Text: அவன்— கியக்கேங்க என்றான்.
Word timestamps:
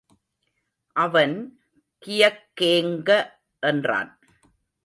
அவன்— 0.95 1.37
கியக்கேங்க 2.05 3.09
என்றான். 3.59 4.11